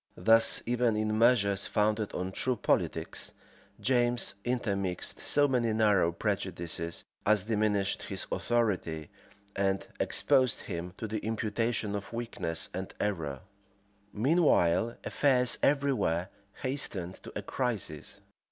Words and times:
Thus, 0.17 0.63
even 0.65 0.95
in 0.97 1.15
measures 1.19 1.67
founded 1.67 2.11
on 2.13 2.31
true 2.31 2.55
politics, 2.55 3.33
James 3.79 4.33
intermixed 4.43 5.19
so 5.19 5.47
many 5.47 5.73
narrow 5.73 6.11
prejudices, 6.11 7.03
as 7.23 7.43
diminished 7.43 8.01
his 8.05 8.25
authority, 8.31 9.11
and 9.55 9.85
exposed 9.99 10.61
him 10.61 10.95
to 10.97 11.07
the 11.07 11.19
imputation 11.19 11.93
of 11.93 12.13
weakness 12.13 12.69
and 12.73 12.89
of 12.93 12.95
error. 12.99 13.41
{1620.} 14.13 14.23
Meanwhile 14.23 14.97
affairs 15.03 15.59
every 15.61 15.93
where 15.93 16.29
hastened 16.63 17.13
to 17.21 17.31
a 17.35 17.43
crisis. 17.43 18.21